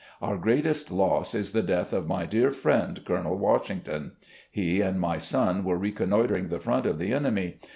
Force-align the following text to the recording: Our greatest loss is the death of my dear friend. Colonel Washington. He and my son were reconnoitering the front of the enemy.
Our 0.19 0.35
greatest 0.37 0.89
loss 0.89 1.35
is 1.35 1.51
the 1.51 1.61
death 1.61 1.93
of 1.93 2.07
my 2.07 2.25
dear 2.25 2.51
friend. 2.51 2.99
Colonel 3.05 3.37
Washington. 3.37 4.13
He 4.49 4.81
and 4.81 4.99
my 4.99 5.19
son 5.19 5.63
were 5.63 5.77
reconnoitering 5.77 6.47
the 6.47 6.59
front 6.59 6.87
of 6.87 6.97
the 6.97 7.13
enemy. 7.13 7.59